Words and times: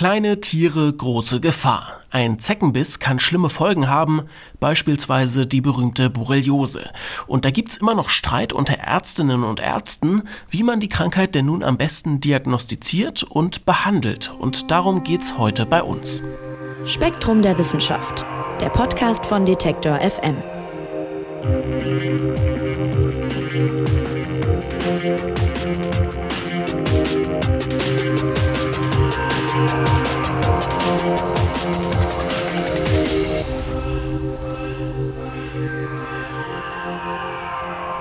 Kleine 0.00 0.40
Tiere, 0.40 0.90
große 0.90 1.40
Gefahr. 1.40 2.00
Ein 2.10 2.38
Zeckenbiss 2.38 3.00
kann 3.00 3.18
schlimme 3.18 3.50
Folgen 3.50 3.90
haben, 3.90 4.22
beispielsweise 4.58 5.46
die 5.46 5.60
berühmte 5.60 6.08
Borreliose. 6.08 6.90
Und 7.26 7.44
da 7.44 7.50
gibt's 7.50 7.76
immer 7.76 7.94
noch 7.94 8.08
Streit 8.08 8.54
unter 8.54 8.78
Ärztinnen 8.78 9.44
und 9.44 9.60
Ärzten, 9.60 10.22
wie 10.48 10.62
man 10.62 10.80
die 10.80 10.88
Krankheit 10.88 11.34
denn 11.34 11.44
nun 11.44 11.62
am 11.62 11.76
besten 11.76 12.18
diagnostiziert 12.18 13.24
und 13.24 13.66
behandelt. 13.66 14.32
Und 14.38 14.70
darum 14.70 15.04
geht's 15.04 15.36
heute 15.36 15.66
bei 15.66 15.82
uns. 15.82 16.22
Spektrum 16.86 17.42
der 17.42 17.58
Wissenschaft, 17.58 18.24
der 18.58 18.70
Podcast 18.70 19.26
von 19.26 19.44
Detektor 19.44 19.98
FM. 20.00 20.36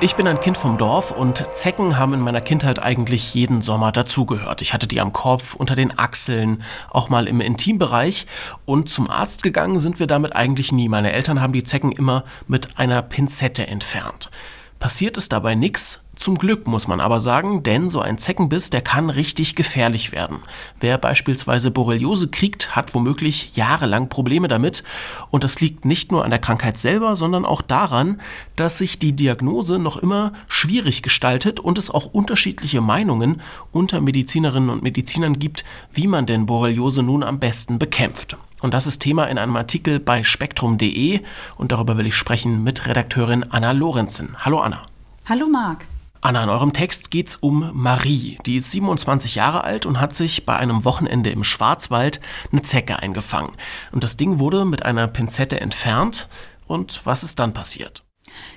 Ich 0.02 0.16
bin 0.16 0.30
ein 0.30 0.40
Kind 0.40 0.58
vom 0.58 0.78
Dorf 0.78 1.12
und 1.12 1.46
Zecken 1.54 1.98
haben 1.98 2.14
in 2.14 2.22
meiner 2.22 2.40
Kindheit 2.40 2.82
eigentlich 2.82 3.34
jeden 3.34 3.62
Sommer 3.62 3.92
dazugehört. 3.92 4.62
Ich 4.62 4.74
hatte 4.74 4.88
die 4.88 5.02
am 5.02 5.12
Kopf, 5.12 5.56
unter 5.56 5.76
den 5.76 6.00
Achseln, 6.00 6.64
auch 6.90 7.10
mal 7.10 7.28
im 7.28 7.42
Intimbereich 7.42 8.26
und 8.64 8.90
zum 8.90 9.10
Arzt 9.10 9.44
gegangen 9.44 9.78
sind 9.78 10.00
wir 10.00 10.08
damit 10.08 10.38
eigentlich 10.38 10.72
nie. 10.72 10.88
Meine 10.88 11.12
Eltern 11.12 11.42
haben 11.42 11.52
die 11.52 11.64
Zecken 11.64 11.92
immer 11.92 12.24
mit 12.48 12.80
einer 12.80 13.02
Pinzette 13.02 13.68
entfernt. 13.68 14.32
Passiert 14.80 15.18
ist 15.18 15.34
dabei 15.34 15.56
nichts, 15.56 16.00
zum 16.20 16.38
Glück 16.38 16.68
muss 16.68 16.86
man 16.86 17.00
aber 17.00 17.22
sagen, 17.22 17.64
denn 17.64 17.90
so 17.90 18.02
ein 18.02 18.18
Zeckenbiss, 18.18 18.70
der 18.70 18.82
kann 18.82 19.10
richtig 19.10 19.56
gefährlich 19.56 20.12
werden. 20.12 20.40
Wer 20.82 20.98
beispielsweise 20.98 21.72
Borreliose 21.72 22.28
kriegt, 22.28 22.76
hat 22.76 22.94
womöglich 22.94 23.56
jahrelang 23.56 24.10
Probleme 24.10 24.50
damit. 24.50 24.84
Und 25.32 25.46
das 25.46 25.62
liegt 25.62 25.86
nicht 25.86 26.12
nur 26.12 26.26
an 26.26 26.30
der 26.30 26.40
Krankheit 26.40 26.78
selber, 26.78 27.16
sondern 27.16 27.46
auch 27.46 27.62
daran, 27.62 28.20
dass 28.58 28.80
sich 28.80 29.00
die 29.00 29.14
Diagnose 29.14 29.80
noch 29.80 29.96
immer 29.96 30.34
schwierig 30.50 31.04
gestaltet 31.04 31.62
und 31.62 31.78
es 31.78 31.90
auch 31.90 32.08
unterschiedliche 32.08 32.82
Meinungen 32.82 33.42
unter 33.72 34.02
Medizinerinnen 34.02 34.70
und 34.70 34.84
Medizinern 34.84 35.40
gibt, 35.40 35.64
wie 35.94 36.08
man 36.08 36.26
denn 36.26 36.46
Borreliose 36.46 37.02
nun 37.02 37.24
am 37.24 37.40
besten 37.40 37.80
bekämpft. 37.80 38.36
Und 38.62 38.74
das 38.74 38.88
ist 38.88 39.00
Thema 39.00 39.30
in 39.30 39.38
einem 39.38 39.56
Artikel 39.56 40.02
bei 40.02 40.24
spektrum.de 40.24 41.22
und 41.56 41.72
darüber 41.72 41.98
will 41.98 42.08
ich 42.08 42.16
sprechen 42.16 42.62
mit 42.62 42.88
Redakteurin 42.88 43.46
Anna 43.50 43.72
Lorenzen. 43.72 44.36
Hallo 44.40 44.60
Anna. 44.60 44.86
Hallo 45.26 45.48
Marc. 45.48 45.86
Anna, 46.22 46.44
in 46.44 46.50
eurem 46.50 46.74
Text 46.74 47.12
geht's 47.12 47.38
um 47.38 47.72
Marie. 47.74 48.38
Die 48.46 48.58
ist 48.58 48.72
27 48.72 49.36
Jahre 49.36 49.64
alt 49.64 49.86
und 49.86 50.02
hat 50.02 50.16
sich 50.16 50.46
bei 50.46 50.56
einem 50.58 50.84
Wochenende 50.84 51.30
im 51.30 51.46
Schwarzwald 51.46 52.20
eine 52.52 52.62
Zecke 52.62 53.00
eingefangen. 53.00 53.54
Und 53.94 54.04
das 54.04 54.18
Ding 54.18 54.38
wurde 54.38 54.66
mit 54.66 54.84
einer 54.84 55.08
Pinzette 55.08 55.62
entfernt. 55.62 56.28
Und 56.68 57.06
was 57.06 57.24
ist 57.24 57.40
dann 57.40 57.54
passiert? 57.54 58.04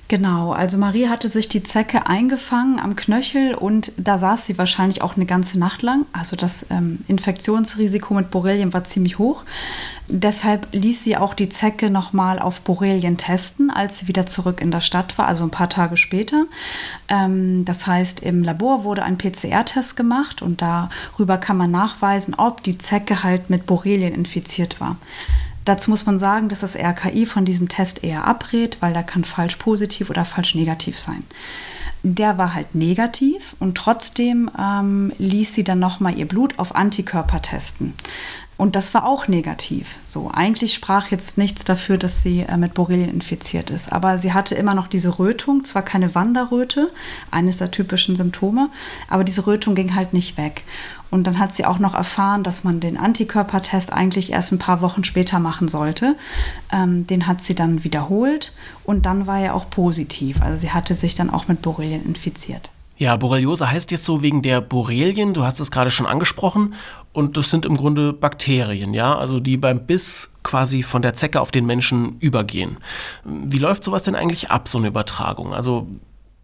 Genau, 0.08 0.52
also 0.52 0.76
Marie 0.76 1.08
hatte 1.08 1.26
sich 1.28 1.48
die 1.48 1.62
Zecke 1.62 2.06
eingefangen 2.06 2.78
am 2.78 2.96
Knöchel 2.96 3.54
und 3.54 3.92
da 3.96 4.18
saß 4.18 4.44
sie 4.44 4.58
wahrscheinlich 4.58 5.00
auch 5.00 5.16
eine 5.16 5.24
ganze 5.24 5.58
Nacht 5.58 5.80
lang. 5.80 6.04
Also 6.12 6.36
das 6.36 6.66
ähm, 6.70 6.98
Infektionsrisiko 7.08 8.12
mit 8.12 8.30
Borrelien 8.30 8.74
war 8.74 8.84
ziemlich 8.84 9.18
hoch. 9.18 9.44
Deshalb 10.08 10.68
ließ 10.72 11.02
sie 11.02 11.16
auch 11.16 11.32
die 11.32 11.48
Zecke 11.48 11.88
nochmal 11.88 12.38
auf 12.40 12.60
Borrelien 12.60 13.16
testen, 13.16 13.70
als 13.70 14.00
sie 14.00 14.08
wieder 14.08 14.26
zurück 14.26 14.60
in 14.60 14.70
der 14.70 14.82
Stadt 14.82 15.16
war, 15.16 15.28
also 15.28 15.44
ein 15.44 15.50
paar 15.50 15.70
Tage 15.70 15.96
später. 15.96 16.44
Ähm, 17.08 17.64
das 17.64 17.86
heißt, 17.86 18.20
im 18.20 18.42
Labor 18.42 18.84
wurde 18.84 19.04
ein 19.04 19.16
PCR-Test 19.16 19.96
gemacht 19.96 20.42
und 20.42 20.60
darüber 20.60 21.38
kann 21.38 21.56
man 21.56 21.70
nachweisen, 21.70 22.34
ob 22.36 22.62
die 22.62 22.76
Zecke 22.76 23.22
halt 23.22 23.48
mit 23.48 23.64
Borrelien 23.64 24.12
infiziert 24.12 24.78
war. 24.78 24.96
Dazu 25.64 25.90
muss 25.90 26.06
man 26.06 26.18
sagen, 26.18 26.48
dass 26.48 26.60
das 26.60 26.76
RKI 26.76 27.26
von 27.26 27.44
diesem 27.44 27.68
Test 27.68 28.02
eher 28.02 28.26
abrät, 28.26 28.78
weil 28.80 28.92
der 28.92 29.04
kann 29.04 29.24
falsch 29.24 29.56
positiv 29.56 30.10
oder 30.10 30.24
falsch 30.24 30.54
negativ 30.54 30.98
sein. 30.98 31.22
Der 32.02 32.36
war 32.36 32.54
halt 32.54 32.74
negativ 32.74 33.54
und 33.60 33.76
trotzdem 33.76 34.50
ähm, 34.58 35.12
ließ 35.18 35.54
sie 35.54 35.62
dann 35.62 35.78
nochmal 35.78 36.18
ihr 36.18 36.26
Blut 36.26 36.58
auf 36.58 36.74
Antikörper 36.74 37.40
testen. 37.42 37.94
Und 38.62 38.76
das 38.76 38.94
war 38.94 39.08
auch 39.08 39.26
negativ. 39.26 39.96
So, 40.06 40.30
eigentlich 40.32 40.72
sprach 40.72 41.10
jetzt 41.10 41.36
nichts 41.36 41.64
dafür, 41.64 41.98
dass 41.98 42.22
sie 42.22 42.42
äh, 42.42 42.56
mit 42.56 42.74
Borrelien 42.74 43.10
infiziert 43.10 43.70
ist. 43.70 43.92
Aber 43.92 44.18
sie 44.18 44.34
hatte 44.34 44.54
immer 44.54 44.76
noch 44.76 44.86
diese 44.86 45.18
Rötung, 45.18 45.64
zwar 45.64 45.82
keine 45.82 46.14
Wanderröte, 46.14 46.92
eines 47.32 47.58
der 47.58 47.72
typischen 47.72 48.14
Symptome, 48.14 48.70
aber 49.10 49.24
diese 49.24 49.48
Rötung 49.48 49.74
ging 49.74 49.96
halt 49.96 50.12
nicht 50.12 50.36
weg. 50.36 50.62
Und 51.10 51.26
dann 51.26 51.40
hat 51.40 51.52
sie 51.52 51.64
auch 51.64 51.80
noch 51.80 51.94
erfahren, 51.94 52.44
dass 52.44 52.62
man 52.62 52.78
den 52.78 52.98
Antikörpertest 52.98 53.92
eigentlich 53.92 54.30
erst 54.30 54.52
ein 54.52 54.60
paar 54.60 54.80
Wochen 54.80 55.02
später 55.02 55.40
machen 55.40 55.66
sollte. 55.66 56.14
Ähm, 56.70 57.04
den 57.08 57.26
hat 57.26 57.42
sie 57.42 57.56
dann 57.56 57.82
wiederholt 57.82 58.52
und 58.84 59.06
dann 59.06 59.26
war 59.26 59.40
er 59.40 59.56
auch 59.56 59.70
positiv. 59.70 60.40
Also 60.40 60.56
sie 60.56 60.70
hatte 60.70 60.94
sich 60.94 61.16
dann 61.16 61.30
auch 61.30 61.48
mit 61.48 61.62
Borrelien 61.62 62.06
infiziert. 62.06 62.70
Ja, 63.02 63.16
Borreliose 63.16 63.68
heißt 63.68 63.90
jetzt 63.90 64.04
so 64.04 64.22
wegen 64.22 64.42
der 64.42 64.60
Borrelien, 64.60 65.34
du 65.34 65.42
hast 65.42 65.58
es 65.58 65.72
gerade 65.72 65.90
schon 65.90 66.06
angesprochen, 66.06 66.74
und 67.12 67.36
das 67.36 67.50
sind 67.50 67.66
im 67.66 67.76
Grunde 67.76 68.12
Bakterien, 68.12 68.94
ja, 68.94 69.16
also 69.16 69.38
die 69.38 69.56
beim 69.56 69.86
Biss 69.86 70.32
quasi 70.42 70.82
von 70.82 71.02
der 71.02 71.14
Zecke 71.14 71.40
auf 71.40 71.50
den 71.50 71.66
Menschen 71.66 72.18
übergehen. 72.20 72.78
Wie 73.24 73.58
läuft 73.58 73.84
sowas 73.84 74.02
denn 74.02 74.14
eigentlich 74.14 74.50
ab, 74.50 74.68
so 74.68 74.78
eine 74.78 74.88
Übertragung? 74.88 75.52
Also, 75.52 75.86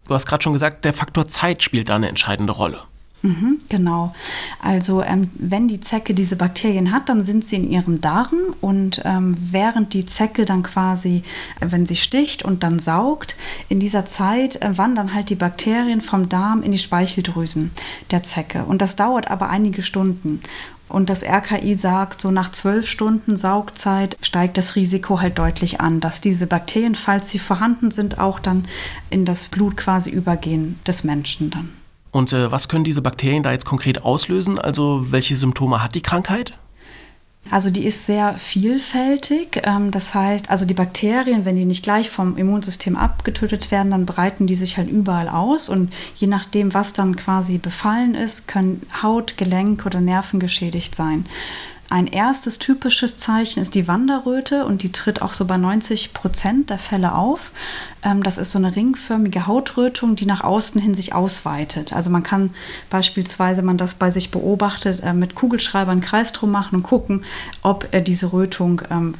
du 0.07 0.13
hast 0.13 0.25
gerade 0.25 0.43
schon 0.43 0.53
gesagt, 0.53 0.85
der 0.85 0.93
Faktor 0.93 1.27
Zeit 1.27 1.63
spielt 1.63 1.89
da 1.89 1.95
eine 1.95 2.09
entscheidende 2.09 2.53
Rolle. 2.53 2.81
Mhm, 3.21 3.59
genau. 3.67 4.13
Also 4.61 5.03
ähm, 5.03 5.29
wenn 5.35 5.67
die 5.67 5.81
Zecke 5.81 6.13
diese 6.13 6.37
Bakterien 6.37 6.93
hat, 6.93 7.09
dann 7.09 7.21
sind 7.21 7.43
sie 7.43 7.57
in 7.57 7.69
ihrem 7.69 7.99
Darm 7.99 8.37
und 8.61 9.01
ähm, 9.03 9.35
während 9.39 9.93
die 9.93 10.05
Zecke 10.05 10.45
dann 10.45 10.63
quasi, 10.63 11.23
äh, 11.59 11.67
wenn 11.69 11.85
sie 11.85 11.97
sticht 11.97 12.43
und 12.43 12.63
dann 12.63 12.79
saugt, 12.79 13.35
in 13.67 13.81
dieser 13.81 14.05
Zeit 14.05 14.61
äh, 14.61 14.77
wandern 14.77 15.13
halt 15.13 15.29
die 15.29 15.35
Bakterien 15.35 15.99
vom 15.99 16.29
Darm 16.29 16.63
in 16.63 16.71
die 16.71 16.79
Speicheldrüsen 16.79 17.71
der 18.11 18.23
Zecke. 18.23 18.63
Und 18.63 18.81
das 18.81 18.95
dauert 18.95 19.29
aber 19.29 19.49
einige 19.49 19.81
Stunden. 19.81 20.41
Und 20.87 21.09
das 21.09 21.23
RKI 21.23 21.75
sagt, 21.75 22.21
so 22.21 22.31
nach 22.31 22.51
zwölf 22.51 22.87
Stunden 22.87 23.37
Saugzeit 23.37 24.17
steigt 24.21 24.57
das 24.57 24.75
Risiko 24.75 25.21
halt 25.21 25.37
deutlich 25.37 25.81
an, 25.81 25.99
dass 25.99 26.19
diese 26.19 26.47
Bakterien, 26.47 26.95
falls 26.95 27.29
sie 27.29 27.37
vorhanden 27.37 27.91
sind, 27.91 28.17
auch 28.17 28.39
dann 28.39 28.65
in 29.09 29.23
das 29.25 29.49
Blut 29.49 29.77
quasi 29.77 30.09
übergehen 30.09 30.79
des 30.87 31.03
Menschen 31.03 31.51
dann. 31.51 31.69
Und 32.11 32.33
äh, 32.33 32.51
was 32.51 32.67
können 32.67 32.83
diese 32.83 33.01
Bakterien 33.01 33.43
da 33.43 33.51
jetzt 33.51 33.65
konkret 33.65 34.03
auslösen? 34.03 34.57
Also 34.57 35.11
welche 35.11 35.35
Symptome 35.35 35.83
hat 35.83 35.95
die 35.95 36.01
Krankheit? 36.01 36.57
Also 37.51 37.71
die 37.71 37.85
ist 37.85 38.05
sehr 38.05 38.37
vielfältig. 38.37 39.61
Ähm, 39.63 39.91
das 39.91 40.13
heißt, 40.13 40.49
also 40.49 40.65
die 40.65 40.73
Bakterien, 40.73 41.45
wenn 41.45 41.55
die 41.55 41.65
nicht 41.65 41.83
gleich 41.83 42.09
vom 42.09 42.37
Immunsystem 42.37 42.95
abgetötet 42.95 43.71
werden, 43.71 43.91
dann 43.91 44.05
breiten 44.05 44.45
die 44.45 44.55
sich 44.55 44.77
halt 44.77 44.89
überall 44.89 45.29
aus. 45.29 45.69
Und 45.69 45.91
je 46.15 46.27
nachdem, 46.27 46.73
was 46.73 46.93
dann 46.93 47.15
quasi 47.15 47.57
befallen 47.57 48.13
ist, 48.13 48.47
können 48.47 48.85
Haut, 49.01 49.37
Gelenk 49.37 49.85
oder 49.85 49.99
Nerven 49.99 50.39
geschädigt 50.39 50.95
sein. 50.95 51.25
Ein 51.91 52.05
erstes 52.05 52.59
typisches 52.59 53.17
Zeichen 53.17 53.59
ist 53.59 53.73
die 53.73 53.87
Wanderröte 53.87 54.65
und 54.65 54.83
die 54.83 54.91
tritt 54.91 55.23
auch 55.23 55.33
so 55.33 55.45
bei 55.45 55.57
90 55.57 56.13
Prozent 56.13 56.69
der 56.69 56.77
Fälle 56.77 57.15
auf. 57.15 57.49
Ähm, 58.03 58.21
das 58.21 58.37
ist 58.37 58.51
so 58.51 58.59
eine 58.59 58.75
ringförmige 58.75 59.47
Hautrötung, 59.47 60.15
die 60.15 60.27
nach 60.27 60.43
außen 60.43 60.79
hin 60.79 60.93
sich 60.93 61.15
ausweitet. 61.15 61.93
Also 61.93 62.11
man 62.11 62.21
kann 62.21 62.51
beispielsweise, 62.91 63.59
wenn 63.59 63.65
man 63.65 63.77
das 63.77 63.95
bei 63.95 64.11
sich 64.11 64.29
beobachtet, 64.29 65.01
äh, 65.03 65.13
mit 65.13 65.33
Kugelschreiber 65.33 65.91
einen 65.91 66.01
Kreis 66.01 66.31
drum 66.31 66.51
machen 66.51 66.75
und 66.75 66.83
gucken, 66.83 67.23
ob 67.63 67.87
äh, 67.91 68.01
diese 68.01 68.33
Rötung 68.33 68.83
ähm, 68.91 69.15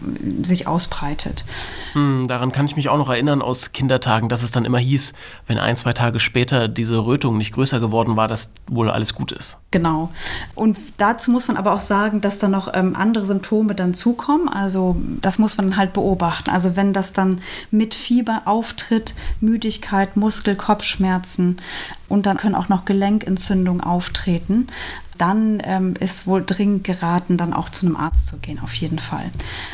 sich 0.45 0.67
ausbreitet. 0.67 1.45
Hm, 1.93 2.27
daran 2.27 2.51
kann 2.51 2.67
ich 2.67 2.75
mich 2.75 2.89
auch 2.89 2.99
noch 2.99 3.09
erinnern 3.09 3.41
aus 3.41 3.71
Kindertagen, 3.71 4.29
dass 4.29 4.43
es 4.43 4.51
dann 4.51 4.65
immer 4.65 4.79
hieß, 4.79 5.13
wenn 5.47 5.57
ein, 5.57 5.75
zwei 5.75 5.93
Tage 5.93 6.19
später 6.19 6.67
diese 6.67 7.03
Rötung 7.03 7.39
nicht 7.39 7.53
größer 7.53 7.79
geworden 7.79 8.15
war, 8.15 8.27
dass 8.27 8.51
wohl 8.67 8.91
alles 8.91 9.15
gut 9.15 9.31
ist. 9.31 9.57
Genau. 9.71 10.09
Und 10.53 10.77
dazu 10.97 11.31
muss 11.31 11.47
man 11.47 11.57
aber 11.57 11.73
auch 11.73 11.79
sagen, 11.79 12.21
dass 12.21 12.37
dann 12.37 12.51
noch 12.51 12.58
ähm, 12.73 12.95
andere 12.95 13.25
Symptome 13.25 13.73
dann 13.73 13.93
zukommen. 13.93 14.47
Also 14.47 14.95
das 15.21 15.39
muss 15.39 15.57
man 15.57 15.77
halt 15.77 15.93
beobachten. 15.93 16.49
Also 16.49 16.75
wenn 16.75 16.93
das 16.93 17.13
dann 17.13 17.41
mit 17.71 17.95
Fieber 17.95 18.43
auf 18.45 18.59
auftritt, 18.69 19.15
Müdigkeit, 19.39 20.17
Muskel, 20.17 20.55
Kopfschmerzen 20.55 21.57
und 22.09 22.25
dann 22.25 22.37
können 22.37 22.55
auch 22.55 22.69
noch 22.69 22.83
Gelenkentzündungen 22.83 23.81
auftreten 23.81 24.67
dann 25.19 25.61
ähm, 25.63 25.93
ist 25.99 26.27
wohl 26.27 26.43
dringend 26.45 26.83
geraten, 26.83 27.37
dann 27.37 27.53
auch 27.53 27.69
zu 27.69 27.85
einem 27.85 27.95
Arzt 27.95 28.27
zu 28.27 28.37
gehen, 28.37 28.59
auf 28.59 28.73
jeden 28.73 28.99
Fall. 28.99 29.29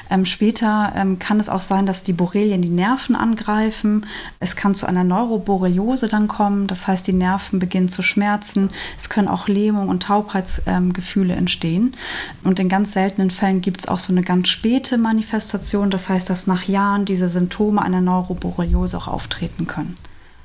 Ähm, 0.10 0.26
später 0.26 0.92
ähm, 0.96 1.20
kann 1.20 1.40
es 1.40 1.50
auch 1.50 1.62
sein, 1.62 1.86
dass 1.86 2.04
die 2.04 2.14
Borrelien 2.14 2.62
die 2.62 2.70
Nerven 2.70 3.16
angreifen. 3.16 4.06
Es 4.40 4.56
kann 4.56 4.76
zu 4.76 4.86
einer 4.86 5.04
Neuroborreliose 5.04 6.08
dann 6.08 6.28
kommen, 6.28 6.68
das 6.68 6.88
heißt, 6.88 7.06
die 7.08 7.14
Nerven 7.14 7.60
beginnen 7.60 7.90
zu 7.90 8.02
schmerzen. 8.02 8.72
Es 8.98 9.10
können 9.10 9.28
auch 9.28 9.48
Lähmung 9.48 9.90
und 9.90 10.04
Taubheitsgefühle 10.04 11.34
ähm, 11.34 11.40
entstehen. 11.40 11.96
Und 12.44 12.60
in 12.60 12.68
ganz 12.68 12.94
seltenen 12.94 13.30
Fällen 13.30 13.62
gibt 13.62 13.82
es 13.82 13.88
auch 13.88 14.00
so 14.00 14.12
eine 14.12 14.24
ganz 14.24 14.48
späte 14.48 14.98
Manifestation, 14.98 15.90
das 15.92 16.10
heißt, 16.10 16.30
dass 16.30 16.48
nach 16.48 16.64
Jahren 16.64 17.06
diese 17.06 17.30
Symptome 17.30 17.82
einer 17.82 18.02
Neuroborreliose 18.02 18.98
auch 18.98 19.08
auftreten 19.08 19.68
können. 19.68 19.96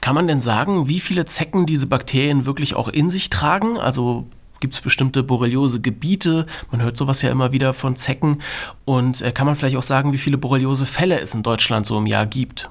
Kann 0.00 0.14
man 0.14 0.26
denn 0.26 0.41
sagen, 0.41 0.88
wie 0.88 1.00
viele 1.00 1.26
Zecken 1.26 1.67
diese 1.67 1.87
Bakterien 1.87 2.47
wirklich 2.47 2.75
auch 2.75 2.88
in 2.88 3.11
sich 3.11 3.29
tragen? 3.29 3.79
Also 3.79 4.26
Gibt 4.60 4.74
es 4.74 4.80
bestimmte 4.80 5.22
Borreliose-Gebiete? 5.22 6.46
Man 6.70 6.82
hört 6.82 6.96
sowas 6.96 7.22
ja 7.22 7.30
immer 7.30 7.52
wieder 7.52 7.72
von 7.72 7.96
Zecken. 7.96 8.42
Und 8.84 9.22
äh, 9.22 9.32
kann 9.32 9.46
man 9.46 9.56
vielleicht 9.56 9.76
auch 9.76 9.82
sagen, 9.82 10.12
wie 10.12 10.18
viele 10.18 10.38
Borreliose-Fälle 10.38 11.18
es 11.18 11.34
in 11.34 11.42
Deutschland 11.42 11.86
so 11.86 11.98
im 11.98 12.06
Jahr 12.06 12.26
gibt? 12.26 12.70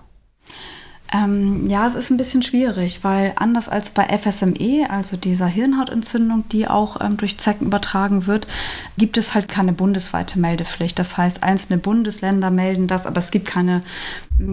Ähm, 1.11 1.67
ja, 1.67 1.87
es 1.87 1.95
ist 1.95 2.11
ein 2.11 2.17
bisschen 2.17 2.43
schwierig, 2.43 3.03
weil 3.03 3.33
anders 3.35 3.67
als 3.67 3.89
bei 3.91 4.03
FSME, 4.05 4.87
also 4.89 5.17
dieser 5.17 5.47
Hirnhautentzündung, 5.47 6.47
die 6.49 6.67
auch 6.67 7.01
ähm, 7.01 7.17
durch 7.17 7.39
Zecken 7.39 7.65
übertragen 7.65 8.27
wird, 8.27 8.45
gibt 8.97 9.17
es 9.17 9.33
halt 9.33 9.47
keine 9.47 9.73
bundesweite 9.73 10.37
Meldepflicht. 10.39 10.99
Das 10.99 11.17
heißt, 11.17 11.41
einzelne 11.43 11.79
Bundesländer 11.79 12.51
melden 12.51 12.85
das, 12.85 13.07
aber 13.07 13.17
es 13.17 13.31
gibt 13.31 13.47
keine, 13.47 13.81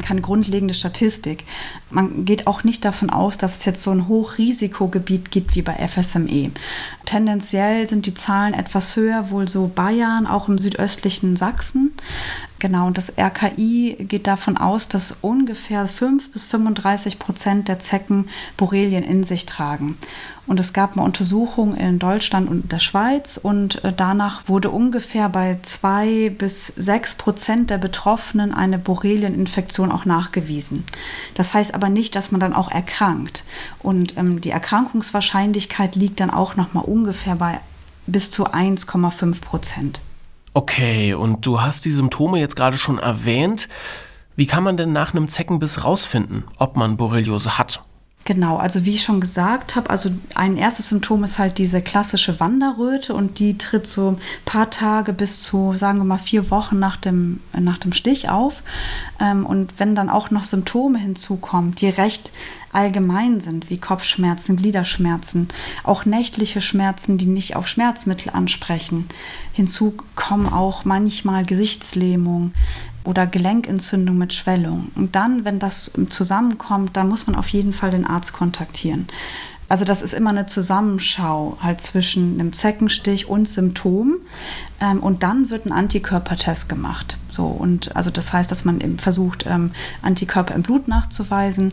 keine 0.03 0.23
grundlegende 0.23 0.73
Statistik. 0.73 1.45
Man 1.91 2.25
geht 2.25 2.47
auch 2.47 2.65
nicht 2.65 2.87
davon 2.87 3.11
aus, 3.11 3.37
dass 3.37 3.59
es 3.59 3.65
jetzt 3.67 3.83
so 3.83 3.91
ein 3.91 4.09
Hochrisikogebiet 4.09 5.31
gibt 5.31 5.57
wie 5.57 5.63
bei 5.63 5.75
FSME. 5.87 6.53
Tendenziell 7.05 7.87
sind 7.87 8.07
die 8.07 8.15
Zahlen 8.15 8.55
etwas 8.55 8.97
höher, 8.97 9.31
wohl 9.31 9.47
so 9.47 9.71
Bayern, 9.75 10.27
auch 10.27 10.49
im 10.49 10.59
südöstlichen 10.59 11.37
Sachsen. 11.37 11.93
Genau, 12.59 12.87
und 12.87 12.97
das 12.97 13.13
RKI 13.19 14.07
geht 14.09 14.27
davon 14.27 14.57
aus, 14.57 14.89
dass 14.89 15.19
ungefähr 15.21 15.87
5 15.87 16.33
bis 16.33 16.47
35 16.47 17.19
Prozent 17.19 17.69
der 17.69 17.81
Zecken 17.81 18.31
Borrelien 18.57 19.05
in 19.05 19.25
sich 19.25 19.45
tragen. 19.45 19.99
Und 20.47 20.59
es 20.59 20.73
gab 20.73 20.97
mal 20.97 21.03
Untersuchungen 21.03 21.77
in 21.77 21.99
Deutschland 21.99 22.49
und 22.49 22.73
der 22.73 22.79
Schweiz 22.79 23.37
und 23.37 23.85
äh, 23.85 23.93
danach 23.95 24.49
wurde 24.49 24.71
ungefähr 24.71 25.29
bei 25.29 25.59
2 25.61 26.31
bis 26.31 26.69
6 26.69 27.17
Prozent 27.17 27.69
der 27.69 27.79
Betroffenen 27.79 28.55
eine 28.55 28.79
Borrelieninfektion 28.79 29.93
auch 29.93 30.07
nachgewiesen. 30.07 30.85
Das 31.35 31.53
heißt 31.53 31.75
aber 31.75 31.91
nicht, 31.91 32.15
dass 32.17 32.31
man 32.31 32.41
dann 32.41 32.55
auch 32.55 32.71
erkrankt. 32.71 33.45
Und 33.81 34.17
ähm, 34.17 34.41
die 34.41 34.51
Erkrankungswahrscheinlichkeit 34.51 35.95
liegt 35.95 36.21
dann 36.21 36.31
auch 36.31 36.57
nochmal 36.57 36.85
ungefähr 36.85 37.35
bei 37.35 37.61
bis 38.07 38.31
zu 38.31 38.47
1,5 38.47 39.41
Prozent. 39.43 40.01
Okay, 40.57 41.13
und 41.13 41.45
du 41.45 41.61
hast 41.61 41.85
die 41.85 41.93
Symptome 41.93 42.39
jetzt 42.39 42.57
gerade 42.57 42.79
schon 42.79 42.99
erwähnt. 42.99 43.69
Wie 44.37 44.47
kann 44.47 44.65
man 44.65 44.79
denn 44.79 44.91
nach 44.91 45.13
einem 45.13 45.29
Zeckenbiss 45.29 45.85
rausfinden, 45.85 46.45
ob 46.57 46.79
man 46.79 46.97
Borreliose 46.97 47.59
hat? 47.59 47.85
Genau, 48.27 48.57
also 48.57 48.85
wie 48.85 48.97
ich 48.97 49.05
schon 49.05 49.21
gesagt 49.21 49.77
habe, 49.77 49.89
also 49.89 50.11
ein 50.35 50.57
erstes 50.57 50.89
Symptom 50.89 51.23
ist 51.23 51.39
halt 51.39 51.59
diese 51.59 51.81
klassische 51.81 52.41
Wanderröte 52.41 53.15
und 53.15 53.39
die 53.39 53.57
tritt 53.57 53.87
so 53.87 54.11
ein 54.11 54.19
paar 54.45 54.69
Tage 54.69 55.13
bis 55.13 55.41
zu, 55.41 55.75
sagen 55.77 55.99
wir 55.99 56.05
mal, 56.05 56.19
vier 56.19 56.51
Wochen 56.51 56.77
nach 56.81 56.97
dem, 56.97 57.39
nach 57.57 57.79
dem 57.79 57.93
Stich 57.93 58.29
auf. 58.29 58.65
Ähm, 59.21 59.47
und 59.47 59.75
wenn 59.79 59.95
dann 59.95 60.11
auch 60.11 60.33
noch 60.33 60.43
Symptome 60.43 60.99
hinzukommen, 60.99 61.77
die 61.77 61.89
recht 61.89 62.33
allgemein 62.73 63.41
sind, 63.41 63.71
wie 63.71 63.79
Kopfschmerzen, 63.79 64.57
Gliederschmerzen, 64.57 65.47
auch 65.85 66.05
nächtliche 66.05 66.61
Schmerzen, 66.61 67.19
die 67.19 67.27
nicht 67.27 67.55
auf 67.55 67.69
Schmerzmittel 67.69 68.33
ansprechen. 68.33 69.07
Hinzu 69.53 69.95
kommen 70.17 70.53
auch 70.53 70.85
manchmal 70.85 71.45
Gesichtslähmung 71.45 72.53
oder 73.07 73.27
Gelenkentzündung 73.27 74.19
mit 74.19 74.35
Schwellung. 74.35 74.91
Und 74.95 75.15
dann, 75.15 75.45
wenn 75.45 75.59
das 75.59 75.93
zusammenkommt, 76.11 76.97
dann 76.97 77.09
muss 77.09 77.27
man 77.27 77.37
auf 77.37 77.49
jeden 77.49 77.73
Fall 77.73 77.91
den 77.91 78.07
Arzt 78.07 78.33
kontaktieren. 78.33 79.07
Also 79.69 79.85
das 79.85 80.01
ist 80.01 80.15
immer 80.15 80.31
eine 80.31 80.47
Zusammenschau 80.47 81.59
halt 81.61 81.81
zwischen 81.81 82.39
einem 82.39 82.53
Zeckenstich 82.53 83.29
und 83.29 83.49
Symptom. 83.49 84.19
Ähm, 84.81 85.01
und 85.01 85.23
dann 85.23 85.51
wird 85.51 85.67
ein 85.67 85.73
Antikörpertest 85.73 86.69
gemacht. 86.69 87.17
So, 87.31 87.47
und 87.47 87.97
also 87.97 88.11
das 88.11 88.33
heißt, 88.33 88.51
dass 88.51 88.65
man 88.65 88.81
eben 88.81 88.99
versucht, 88.99 89.45
ähm, 89.47 89.73
Antikörper 90.03 90.55
im 90.55 90.63
Blut 90.63 90.87
nachzuweisen. 90.87 91.73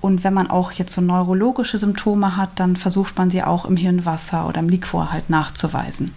Und 0.00 0.24
wenn 0.24 0.32
man 0.32 0.48
auch 0.48 0.72
jetzt 0.72 0.94
so 0.94 1.00
neurologische 1.00 1.76
Symptome 1.76 2.36
hat, 2.36 2.60
dann 2.60 2.76
versucht 2.76 3.18
man 3.18 3.30
sie 3.30 3.42
auch 3.42 3.66
im 3.66 3.76
Hirnwasser 3.76 4.48
oder 4.48 4.60
im 4.60 4.68
Liquor 4.68 5.12
halt 5.12 5.28
nachzuweisen. 5.28 6.14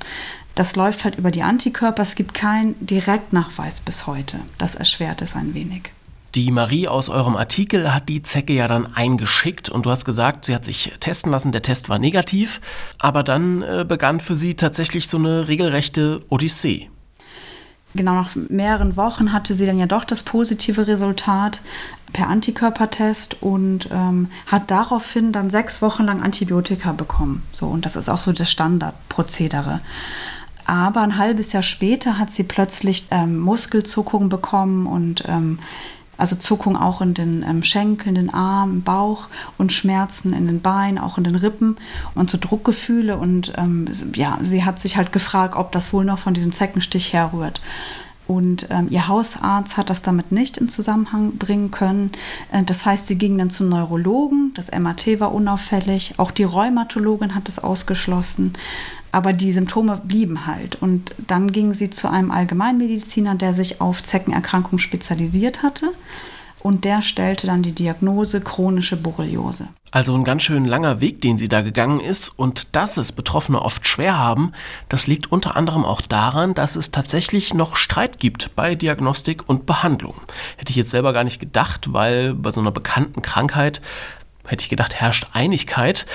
Das 0.58 0.76
läuft 0.76 1.04
halt 1.04 1.20
über 1.20 1.30
die 1.30 1.44
Antikörper. 1.44 2.02
Es 2.02 2.16
gibt 2.16 2.34
keinen 2.34 2.74
Direktnachweis 2.84 3.80
bis 3.80 4.08
heute. 4.08 4.40
Das 4.58 4.74
erschwert 4.74 5.22
es 5.22 5.36
ein 5.36 5.54
wenig. 5.54 5.92
Die 6.34 6.50
Marie 6.50 6.88
aus 6.88 7.10
eurem 7.10 7.36
Artikel 7.36 7.94
hat 7.94 8.10
die 8.10 8.24
Zecke 8.24 8.54
ja 8.54 8.68
dann 8.68 8.92
eingeschickt 8.92 9.70
und 9.70 9.86
du 9.86 9.92
hast 9.92 10.04
gesagt, 10.04 10.46
sie 10.46 10.56
hat 10.56 10.66
sich 10.66 10.94
testen 11.00 11.32
lassen, 11.32 11.52
der 11.52 11.62
Test 11.62 11.90
war 11.90 12.00
negativ, 12.00 12.60
aber 12.98 13.22
dann 13.22 13.62
äh, 13.62 13.86
begann 13.88 14.20
für 14.20 14.36
sie 14.36 14.56
tatsächlich 14.56 15.08
so 15.08 15.18
eine 15.18 15.48
regelrechte 15.48 16.22
Odyssee. 16.30 16.90
Genau 17.94 18.14
nach 18.14 18.36
mehreren 18.36 18.98
Wochen 18.98 19.34
hatte 19.34 19.54
sie 19.54 19.68
dann 19.68 19.78
ja 19.78 19.86
doch 19.86 20.06
das 20.06 20.24
positive 20.24 20.88
Resultat 20.88 21.62
per 22.14 22.30
Antikörpertest 22.30 23.44
und 23.44 23.90
ähm, 23.92 24.30
hat 24.48 24.72
daraufhin 24.72 25.32
dann 25.32 25.52
sechs 25.52 25.84
Wochen 25.84 26.04
lang 26.06 26.24
Antibiotika 26.24 26.94
bekommen. 26.94 27.44
So, 27.54 27.68
und 27.68 27.86
das 27.86 27.96
ist 27.96 28.10
auch 28.10 28.20
so 28.20 28.32
das 28.32 28.50
Standardprozedere. 28.50 29.82
Aber 30.68 31.02
ein 31.02 31.18
halbes 31.18 31.54
Jahr 31.54 31.64
später 31.64 32.20
hat 32.20 32.30
sie 32.30 32.44
plötzlich 32.44 33.08
ähm, 33.10 33.40
Muskelzuckungen 33.40 34.28
bekommen 34.28 34.86
und 34.86 35.24
ähm, 35.26 35.60
also 36.18 36.36
Zuckung 36.36 36.76
auch 36.76 37.02
in 37.02 37.14
den 37.14 37.46
ähm, 37.48 37.64
Schenkeln, 37.64 38.16
den 38.16 38.34
Armen, 38.34 38.82
Bauch 38.82 39.28
und 39.58 39.72
Schmerzen 39.72 40.34
in 40.34 40.46
den 40.46 40.62
Beinen, 40.62 40.98
auch 40.98 41.18
in 41.18 41.24
den 41.24 41.36
Rippen 41.36 41.78
und 42.16 42.30
so 42.30 42.38
Druckgefühle. 42.38 43.18
Und 43.18 43.54
ähm, 43.56 43.88
ja, 44.14 44.38
sie 44.42 44.66
hat 44.66 44.80
sich 44.80 44.98
halt 44.98 45.14
gefragt, 45.14 45.56
ob 45.56 45.72
das 45.72 45.94
wohl 45.94 46.04
noch 46.04 46.20
von 46.20 46.34
diesem 46.34 46.52
Zeckenstich 46.52 47.14
herrührt. 47.14 47.62
Und 48.28 48.68
ähm, 48.72 48.88
ihr 48.90 49.08
Hausarzt 49.08 49.78
hat 49.78 49.90
das 49.90 50.02
damit 50.02 50.34
nicht 50.34 50.58
in 50.58 50.68
Zusammenhang 50.68 51.38
bringen 51.38 51.72
können. 51.72 52.12
Äh, 52.52 52.64
das 52.64 52.86
heißt, 52.86 53.08
sie 53.08 53.18
ging 53.18 53.38
dann 53.38 53.50
zum 53.50 53.70
Neurologen, 53.70 54.52
das 54.54 54.70
MRT 54.70 55.22
war 55.22 55.34
unauffällig, 55.34 56.16
auch 56.18 56.32
die 56.32 56.44
Rheumatologin 56.44 57.36
hat 57.36 57.48
es 57.48 57.60
ausgeschlossen. 57.60 58.54
Aber 59.12 59.34
die 59.34 59.52
Symptome 59.52 60.02
blieben 60.04 60.46
halt. 60.46 60.76
Und 60.82 61.16
dann 61.28 61.52
ging 61.52 61.74
sie 61.74 61.90
zu 61.90 62.10
einem 62.10 62.32
Allgemeinmediziner, 62.32 63.36
der 63.36 63.54
sich 63.54 63.82
auf 63.82 64.04
Zeckenerkrankungen 64.04 64.80
spezialisiert 64.80 65.64
hatte. 65.64 65.92
Und 66.60 66.86
der 66.86 67.02
stellte 67.02 67.48
dann 67.48 67.62
die 67.62 67.72
Diagnose 67.72 68.42
chronische 68.42 68.98
Borreliose. 68.98 69.70
Also 69.92 70.14
ein 70.16 70.26
ganz 70.26 70.44
schön 70.44 70.66
langer 70.66 71.00
Weg, 71.00 71.22
den 71.22 71.38
sie 71.38 71.48
da 71.48 71.62
gegangen 71.62 72.02
ist. 72.02 72.30
Und 72.30 72.76
dass 72.76 72.98
es 72.98 73.12
Betroffene 73.14 73.62
oft 73.62 73.88
schwer 73.88 74.18
haben, 74.18 74.52
das 74.90 75.08
liegt 75.08 75.32
unter 75.32 75.56
anderem 75.56 75.86
auch 75.86 76.02
daran, 76.02 76.54
dass 76.54 76.76
es 76.76 76.92
tatsächlich 76.92 77.54
noch 77.54 77.78
Streit 77.78 78.20
gibt 78.20 78.56
bei 78.56 78.76
Diagnostik 78.76 79.48
und 79.48 79.66
Behandlung. 79.66 80.16
Hätte 80.58 80.72
ich 80.72 80.76
jetzt 80.76 80.90
selber 80.90 81.14
gar 81.14 81.24
nicht 81.24 81.40
gedacht, 81.40 81.94
weil 81.94 82.34
bei 82.34 82.52
so 82.52 82.60
einer 82.60 82.72
bekannten 82.72 83.22
Krankheit 83.22 83.82
hätte 84.48 84.64
ich 84.64 84.70
gedacht, 84.70 84.96
herrscht 84.96 85.28
Einigkeit. 85.34 86.06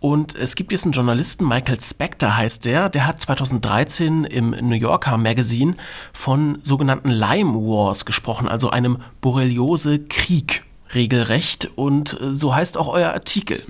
Und 0.00 0.34
es 0.34 0.54
gibt 0.54 0.72
jetzt 0.72 0.84
einen 0.84 0.92
Journalisten, 0.92 1.46
Michael 1.46 1.80
Spector 1.80 2.36
heißt 2.36 2.64
der, 2.64 2.88
der 2.88 3.06
hat 3.06 3.20
2013 3.20 4.24
im 4.24 4.50
New 4.50 4.76
Yorker 4.76 5.18
Magazine 5.18 5.74
von 6.12 6.58
sogenannten 6.62 7.10
Lyme 7.10 7.54
Wars 7.54 8.06
gesprochen, 8.06 8.48
also 8.48 8.70
einem 8.70 9.02
Borreliose-Krieg 9.20 10.64
regelrecht 10.94 11.70
und 11.76 12.20
äh, 12.20 12.34
so 12.34 12.54
heißt 12.54 12.76
auch 12.76 12.88
euer 12.88 13.12
Artikel. 13.12 13.62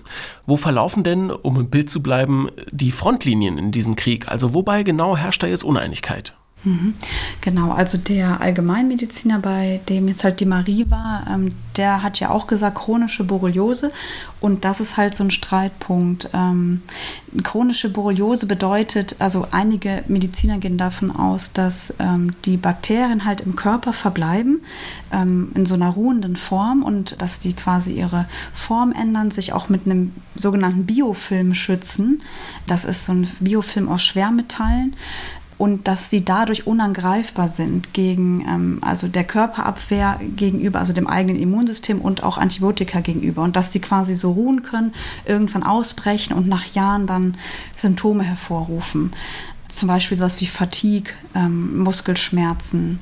Wo 0.47 0.56
verlaufen 0.56 1.04
denn, 1.04 1.30
um 1.30 1.59
im 1.59 1.71
Bild 1.71 1.90
zu 1.90 2.02
bleiben, 2.02 2.49
die 2.71 2.92
Frontlinien 2.92 3.59
in 3.59 3.73
diesem 3.73 3.97
Krieg? 3.97 4.28
Also 4.28 4.54
wobei 4.54 4.83
genau 4.83 5.16
herrscht 5.16 5.42
da 5.42 5.47
jetzt 5.47 5.64
Uneinigkeit? 5.64 6.35
Mhm. 6.62 6.95
Genau, 7.40 7.71
also 7.71 7.97
der 7.97 8.43
Allgemeinmediziner, 8.43 9.38
bei 9.38 9.81
dem 9.88 10.09
jetzt 10.09 10.25
halt 10.25 10.40
die 10.40 10.47
Marie 10.47 10.87
war, 10.90 11.26
ähm, 11.29 11.55
der 11.76 12.02
hat 12.02 12.21
ja 12.21 12.31
auch 12.31 12.47
gesagt, 12.47 12.76
chronische 12.76 13.25
Borreliose. 13.25 13.93
Und 14.40 14.64
das 14.64 14.81
ist 14.81 14.97
halt 14.97 15.14
so 15.14 15.25
ein 15.25 15.31
Streitpunkt. 15.31 16.29
Ähm, 16.35 16.83
chronische 17.43 17.88
Borreliose 17.88 18.47
bedeutet, 18.47 19.17
also 19.19 19.47
einige 19.50 20.02
Mediziner 20.09 20.59
gehen 20.59 20.76
davon 20.76 21.11
aus, 21.11 21.52
dass 21.52 21.95
ähm, 21.99 22.35
die 22.45 22.57
Bakterien 22.57 23.25
halt 23.25 23.40
im 23.40 23.57
Körper 23.57 23.93
verbleiben, 23.93 24.61
ähm, 25.12 25.52
in 25.55 25.64
so 25.64 25.75
einer 25.75 25.88
ruhenden 25.88 26.37
Form 26.37 26.83
und 26.83 27.21
dass 27.23 27.38
die 27.38 27.55
quasi 27.55 27.95
ihre 27.95 28.26
Form 28.55 28.93
ändern, 28.93 29.31
sich 29.31 29.55
auch 29.55 29.69
mit 29.71 29.87
einem 29.87 30.12
sogenannten 30.35 30.85
Biofilm 30.85 31.55
schützen. 31.55 32.23
Das 32.67 32.85
ist 32.85 33.07
so 33.07 33.12
ein 33.12 33.29
Biofilm 33.40 33.88
aus 33.88 34.02
Schwermetallen 34.02 34.95
und 35.61 35.88
dass 35.88 36.09
sie 36.09 36.25
dadurch 36.25 36.67
unangreifbar 36.67 37.50
sind 37.50 37.93
gegen 37.93 38.40
ähm, 38.49 38.79
also 38.81 39.09
der 39.09 39.25
Körperabwehr 39.25 40.19
gegenüber, 40.35 40.79
also 40.79 40.95
dem 40.95 41.07
eigenen 41.07 41.37
Immunsystem 41.37 42.00
und 42.00 42.23
auch 42.23 42.38
Antibiotika 42.38 43.00
gegenüber. 43.00 43.43
Und 43.43 43.57
dass 43.57 43.71
sie 43.71 43.81
quasi 43.81 44.17
so 44.17 44.33
ruhen 44.33 44.62
können, 44.62 44.95
irgendwann 45.26 45.62
ausbrechen 45.62 46.33
und 46.33 46.49
nach 46.49 46.64
Jahren 46.73 47.07
dann 47.07 47.37
Symptome 47.76 48.23
hervorrufen 48.23 49.12
zum 49.71 49.89
Beispiel 49.89 50.17
sowas 50.17 50.41
wie 50.41 50.47
Fatigue, 50.47 51.12
ähm, 51.35 51.83
Muskelschmerzen. 51.83 52.99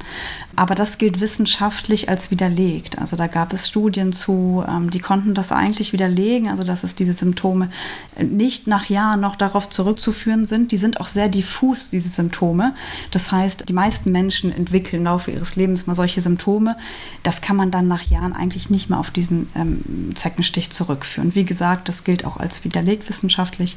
Aber 0.57 0.75
das 0.75 0.99
gilt 0.99 1.21
wissenschaftlich 1.21 2.09
als 2.09 2.31
widerlegt. 2.31 2.99
Also 2.99 3.17
da 3.17 3.27
gab 3.27 3.53
es 3.53 3.69
Studien 3.69 4.13
zu, 4.13 4.65
ähm, 4.69 4.91
die 4.91 4.99
konnten 4.99 5.35
das 5.35 5.53
eigentlich 5.53 5.93
widerlegen, 5.93 6.49
also 6.49 6.65
dass 6.65 6.85
es 6.85 6.95
diese 6.95 7.13
Symptome 7.13 7.71
nicht 8.21 8.67
nach 8.67 8.87
Jahren 8.87 9.21
noch 9.21 9.37
darauf 9.37 9.71
zurückzuführen 9.71 10.47
sind. 10.47 10.73
Die 10.73 10.77
sind 10.77 11.01
auch 11.01 11.09
sehr 11.09 11.29
diffus, 11.29 11.91
diese 11.91 12.09
Symptome. 12.09 12.75
Das 13.11 13.31
heißt, 13.31 13.69
die 13.69 13.73
meisten 13.73 14.11
Menschen 14.13 14.53
entwickeln 14.53 15.01
im 15.01 15.05
Laufe 15.05 15.31
ihres 15.31 15.57
Lebens 15.57 15.87
mal 15.87 15.95
solche 15.95 16.21
Symptome. 16.21 16.77
Das 17.23 17.41
kann 17.41 17.57
man 17.57 17.71
dann 17.71 17.89
nach 17.89 18.03
Jahren 18.03 18.33
eigentlich 18.33 18.69
nicht 18.69 18.91
mehr 18.91 18.99
auf 18.99 19.11
diesen 19.11 19.49
ähm, 19.55 20.13
Zeckenstich 20.17 20.71
zurückführen. 20.71 21.35
Wie 21.35 21.45
gesagt, 21.45 21.89
das 21.89 22.05
gilt 22.05 22.25
auch 22.25 22.37
als 22.37 22.65
widerlegt 22.65 23.09
wissenschaftlich. 23.09 23.77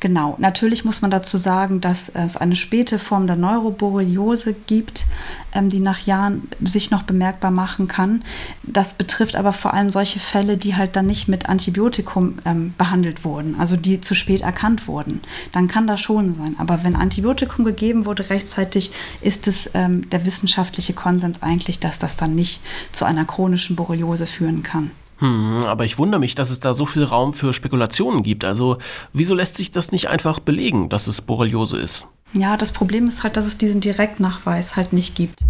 Genau, 0.00 0.36
natürlich 0.38 0.84
muss 0.84 1.02
man 1.02 1.10
dazu 1.10 1.38
sagen, 1.38 1.80
dass 1.80 2.08
es 2.08 2.36
eine 2.36 2.54
späte 2.54 3.00
Form 3.00 3.26
der 3.26 3.34
Neuroborreliose 3.34 4.54
gibt, 4.66 5.06
ähm, 5.52 5.70
die 5.70 5.80
nach 5.80 6.06
Jahren 6.06 6.48
sich 6.60 6.92
noch 6.92 7.02
bemerkbar 7.02 7.50
machen 7.50 7.88
kann. 7.88 8.22
Das 8.62 8.94
betrifft 8.94 9.34
aber 9.34 9.52
vor 9.52 9.74
allem 9.74 9.90
solche 9.90 10.20
Fälle, 10.20 10.56
die 10.56 10.76
halt 10.76 10.94
dann 10.94 11.06
nicht 11.06 11.26
mit 11.26 11.48
Antibiotikum 11.48 12.38
ähm, 12.44 12.74
behandelt 12.78 13.24
wurden, 13.24 13.56
also 13.58 13.76
die 13.76 14.00
zu 14.00 14.14
spät 14.14 14.42
erkannt 14.42 14.86
wurden. 14.86 15.20
Dann 15.50 15.66
kann 15.66 15.88
das 15.88 16.00
schon 16.00 16.32
sein. 16.32 16.54
Aber 16.58 16.84
wenn 16.84 16.94
Antibiotikum 16.94 17.64
gegeben 17.64 18.06
wurde 18.06 18.30
rechtzeitig, 18.30 18.92
ist 19.20 19.48
es 19.48 19.70
ähm, 19.74 20.08
der 20.10 20.24
wissenschaftliche 20.24 20.92
Konsens 20.92 21.42
eigentlich, 21.42 21.80
dass 21.80 21.98
das 21.98 22.16
dann 22.16 22.36
nicht 22.36 22.60
zu 22.92 23.04
einer 23.04 23.24
chronischen 23.24 23.74
Borreliose 23.74 24.26
führen 24.26 24.62
kann. 24.62 24.92
Hm, 25.18 25.64
aber 25.64 25.84
ich 25.84 25.98
wundere 25.98 26.20
mich, 26.20 26.34
dass 26.34 26.50
es 26.50 26.60
da 26.60 26.74
so 26.74 26.86
viel 26.86 27.04
Raum 27.04 27.34
für 27.34 27.52
Spekulationen 27.52 28.22
gibt. 28.22 28.44
Also 28.44 28.78
wieso 29.12 29.34
lässt 29.34 29.56
sich 29.56 29.72
das 29.72 29.90
nicht 29.90 30.08
einfach 30.08 30.38
belegen, 30.38 30.88
dass 30.88 31.06
es 31.06 31.20
Borreliose 31.20 31.76
ist? 31.76 32.06
Ja, 32.34 32.56
das 32.56 32.72
Problem 32.72 33.08
ist 33.08 33.22
halt, 33.22 33.36
dass 33.36 33.46
es 33.46 33.58
diesen 33.58 33.80
Direktnachweis 33.80 34.76
halt 34.76 34.92
nicht 34.92 35.14
gibt. 35.14 35.44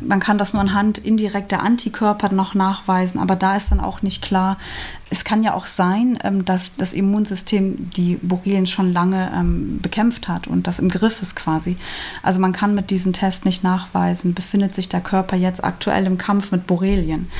Man 0.00 0.20
kann 0.20 0.36
das 0.36 0.52
nur 0.52 0.60
anhand 0.60 0.98
indirekter 0.98 1.62
Antikörper 1.62 2.30
noch 2.30 2.54
nachweisen, 2.54 3.18
aber 3.18 3.34
da 3.34 3.56
ist 3.56 3.70
dann 3.70 3.80
auch 3.80 4.02
nicht 4.02 4.20
klar. 4.20 4.58
Es 5.08 5.24
kann 5.24 5.42
ja 5.42 5.54
auch 5.54 5.64
sein, 5.64 6.18
ähm, 6.22 6.44
dass 6.44 6.76
das 6.76 6.92
Immunsystem 6.92 7.90
die 7.92 8.16
Borrelien 8.20 8.66
schon 8.66 8.92
lange 8.92 9.32
ähm, 9.34 9.80
bekämpft 9.80 10.28
hat 10.28 10.48
und 10.48 10.66
das 10.66 10.80
im 10.80 10.90
Griff 10.90 11.22
ist 11.22 11.34
quasi. 11.34 11.78
Also 12.22 12.40
man 12.40 12.52
kann 12.52 12.74
mit 12.74 12.90
diesem 12.90 13.14
Test 13.14 13.46
nicht 13.46 13.64
nachweisen, 13.64 14.34
befindet 14.34 14.74
sich 14.74 14.90
der 14.90 15.00
Körper 15.00 15.36
jetzt 15.36 15.64
aktuell 15.64 16.04
im 16.04 16.18
Kampf 16.18 16.52
mit 16.52 16.66
Borrelien. 16.66 17.30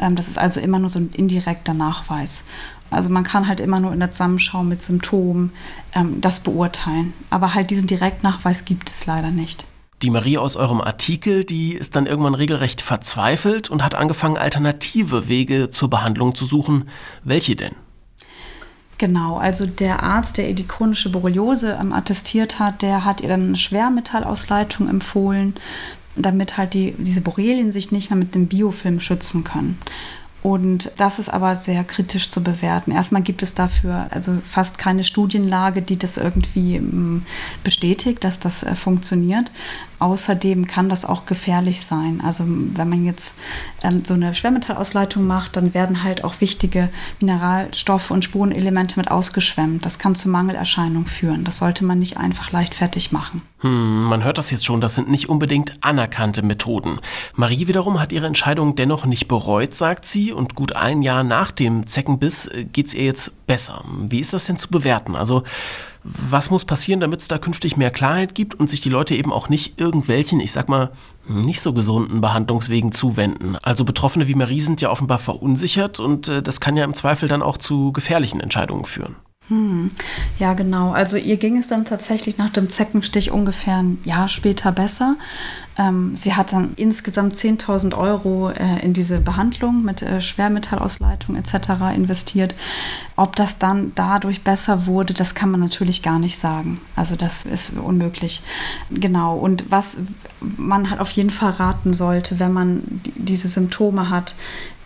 Ähm, 0.00 0.16
das 0.16 0.28
ist 0.28 0.38
also 0.38 0.60
immer 0.60 0.78
nur 0.78 0.88
so 0.88 1.00
ein 1.00 1.10
indirekter 1.12 1.74
Nachweis. 1.74 2.44
Also 2.90 3.10
man 3.10 3.24
kann 3.24 3.48
halt 3.48 3.60
immer 3.60 3.80
nur 3.80 3.92
in 3.92 4.00
der 4.00 4.12
Zusammenschau 4.12 4.64
mit 4.64 4.80
Symptomen 4.80 5.52
das 6.22 6.40
beurteilen. 6.40 7.12
Aber 7.28 7.54
halt 7.54 7.68
diesen 7.68 7.86
Direktnachweis 7.86 8.64
gibt 8.64 8.88
es 8.88 9.04
leider 9.04 9.30
nicht. 9.30 9.66
Die 10.02 10.10
Marie 10.10 10.38
aus 10.38 10.54
eurem 10.54 10.80
Artikel, 10.80 11.44
die 11.44 11.72
ist 11.72 11.96
dann 11.96 12.06
irgendwann 12.06 12.36
regelrecht 12.36 12.80
verzweifelt 12.80 13.68
und 13.68 13.82
hat 13.82 13.96
angefangen, 13.96 14.36
alternative 14.36 15.26
Wege 15.26 15.70
zur 15.70 15.90
Behandlung 15.90 16.36
zu 16.36 16.44
suchen. 16.44 16.88
Welche 17.24 17.56
denn? 17.56 17.74
Genau, 18.98 19.36
also 19.36 19.66
der 19.66 20.02
Arzt, 20.02 20.38
der 20.38 20.48
ihr 20.48 20.54
die 20.54 20.66
chronische 20.66 21.10
Borreliose 21.10 21.78
ähm, 21.80 21.92
attestiert 21.92 22.58
hat, 22.58 22.82
der 22.82 23.04
hat 23.04 23.20
ihr 23.20 23.28
dann 23.28 23.48
eine 23.48 23.56
Schwermetallausleitung 23.56 24.88
empfohlen, 24.88 25.54
damit 26.16 26.56
halt 26.58 26.74
die, 26.74 26.94
diese 26.98 27.20
Borrelien 27.20 27.72
sich 27.72 27.92
nicht 27.92 28.10
mehr 28.10 28.18
mit 28.18 28.34
dem 28.34 28.48
Biofilm 28.48 29.00
schützen 29.00 29.44
können. 29.44 29.78
Und 30.42 30.92
das 30.96 31.18
ist 31.18 31.28
aber 31.28 31.56
sehr 31.56 31.82
kritisch 31.82 32.30
zu 32.30 32.42
bewerten. 32.42 32.92
Erstmal 32.92 33.22
gibt 33.22 33.42
es 33.42 33.54
dafür 33.54 34.06
also 34.10 34.38
fast 34.44 34.78
keine 34.78 35.02
Studienlage, 35.02 35.82
die 35.82 35.98
das 35.98 36.16
irgendwie 36.16 36.76
ähm, 36.76 37.24
bestätigt, 37.64 38.22
dass 38.22 38.38
das 38.38 38.62
äh, 38.62 38.74
funktioniert. 38.76 39.50
Außerdem 39.98 40.66
kann 40.66 40.88
das 40.88 41.04
auch 41.04 41.26
gefährlich 41.26 41.84
sein. 41.84 42.20
Also 42.24 42.44
wenn 42.46 42.88
man 42.88 43.04
jetzt 43.04 43.36
ähm, 43.82 44.02
so 44.04 44.14
eine 44.14 44.34
Schwermetallausleitung 44.34 45.26
macht, 45.26 45.56
dann 45.56 45.74
werden 45.74 46.04
halt 46.04 46.24
auch 46.24 46.40
wichtige 46.40 46.88
Mineralstoffe 47.20 48.10
und 48.10 48.24
Spurenelemente 48.24 48.98
mit 48.98 49.10
ausgeschwemmt. 49.10 49.84
Das 49.84 49.98
kann 49.98 50.14
zu 50.14 50.28
Mangelerscheinungen 50.28 51.06
führen. 51.06 51.44
Das 51.44 51.58
sollte 51.58 51.84
man 51.84 51.98
nicht 51.98 52.16
einfach 52.16 52.52
leichtfertig 52.52 53.12
machen. 53.12 53.42
Hm, 53.60 54.04
man 54.04 54.22
hört 54.22 54.38
das 54.38 54.52
jetzt 54.52 54.64
schon, 54.64 54.80
das 54.80 54.94
sind 54.94 55.10
nicht 55.10 55.28
unbedingt 55.28 55.82
anerkannte 55.82 56.42
Methoden. 56.42 57.00
Marie 57.34 57.66
wiederum 57.66 57.98
hat 57.98 58.12
ihre 58.12 58.26
Entscheidung 58.26 58.76
dennoch 58.76 59.04
nicht 59.04 59.26
bereut, 59.26 59.74
sagt 59.74 60.06
sie, 60.06 60.32
und 60.32 60.54
gut 60.54 60.76
ein 60.76 61.02
Jahr 61.02 61.24
nach 61.24 61.50
dem 61.50 61.86
Zeckenbiss 61.88 62.46
äh, 62.46 62.64
geht 62.64 62.86
es 62.86 62.94
ihr 62.94 63.04
jetzt 63.04 63.46
besser. 63.48 63.84
Wie 64.08 64.20
ist 64.20 64.32
das 64.32 64.46
denn 64.46 64.58
zu 64.58 64.68
bewerten? 64.68 65.16
Also 65.16 65.42
was 66.10 66.50
muss 66.50 66.64
passieren, 66.64 67.00
damit 67.00 67.20
es 67.20 67.28
da 67.28 67.38
künftig 67.38 67.76
mehr 67.76 67.90
Klarheit 67.90 68.34
gibt 68.34 68.54
und 68.54 68.70
sich 68.70 68.80
die 68.80 68.88
Leute 68.88 69.14
eben 69.14 69.32
auch 69.32 69.48
nicht 69.48 69.80
irgendwelchen, 69.80 70.40
ich 70.40 70.52
sag 70.52 70.68
mal, 70.68 70.90
nicht 71.28 71.60
so 71.60 71.72
gesunden 71.72 72.20
Behandlungswegen 72.20 72.92
zuwenden. 72.92 73.56
Also 73.62 73.84
Betroffene 73.84 74.28
wie 74.28 74.34
Marie 74.34 74.60
sind 74.60 74.80
ja 74.80 74.90
offenbar 74.90 75.18
verunsichert 75.18 76.00
und 76.00 76.28
äh, 76.28 76.42
das 76.42 76.60
kann 76.60 76.76
ja 76.76 76.84
im 76.84 76.94
Zweifel 76.94 77.28
dann 77.28 77.42
auch 77.42 77.58
zu 77.58 77.92
gefährlichen 77.92 78.40
Entscheidungen 78.40 78.84
führen. 78.84 79.16
Hm. 79.48 79.90
Ja, 80.38 80.52
genau. 80.54 80.92
Also 80.92 81.16
ihr 81.16 81.38
ging 81.38 81.56
es 81.56 81.68
dann 81.68 81.84
tatsächlich 81.84 82.36
nach 82.36 82.50
dem 82.50 82.68
Zeckenstich 82.68 83.30
ungefähr 83.30 83.78
ein 83.78 83.98
Jahr 84.04 84.28
später 84.28 84.72
besser. 84.72 85.16
Ähm, 85.78 86.16
sie 86.16 86.34
hat 86.34 86.52
dann 86.52 86.72
insgesamt 86.76 87.36
10.000 87.36 87.96
Euro 87.96 88.50
äh, 88.50 88.80
in 88.84 88.92
diese 88.92 89.20
Behandlung 89.20 89.84
mit 89.84 90.02
äh, 90.02 90.20
Schwermetallausleitung 90.20 91.36
etc. 91.36 91.94
investiert. 91.94 92.54
Ob 93.16 93.36
das 93.36 93.58
dann 93.58 93.92
dadurch 93.94 94.42
besser 94.42 94.86
wurde, 94.86 95.14
das 95.14 95.36
kann 95.36 95.50
man 95.50 95.60
natürlich 95.60 96.02
gar 96.02 96.18
nicht 96.18 96.36
sagen. 96.36 96.80
Also 96.96 97.14
das 97.14 97.44
ist 97.44 97.74
unmöglich. 97.78 98.42
Genau. 98.90 99.36
Und 99.36 99.70
was 99.70 99.98
man 100.40 100.90
halt 100.90 101.00
auf 101.00 101.12
jeden 101.12 101.30
Fall 101.30 101.52
raten 101.52 101.94
sollte, 101.94 102.40
wenn 102.40 102.52
man 102.52 102.82
diese 103.16 103.48
Symptome 103.48 104.10
hat, 104.10 104.34